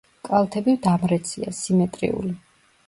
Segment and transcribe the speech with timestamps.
[0.29, 2.37] კალთები დამრეცია, სიმეტრიული.